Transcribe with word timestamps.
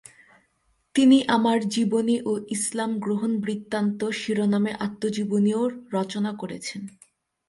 তিনি 0.95 1.17
আমার 1.27 1.59
জীবনী 1.69 2.17
ও 2.25 2.33
ইসলাম 2.49 2.91
গ্রহণ 2.99 3.31
বৃত্তান্ত 3.37 3.99
শিরোনামে 4.11 4.71
আত্মজীবনীও 4.79 5.63
রচনা 5.93 6.31
করেছেন। 6.33 6.81